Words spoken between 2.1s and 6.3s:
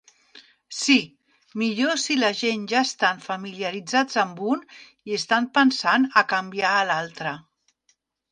la gent ja estan familiaritzats amb un i estan pensant a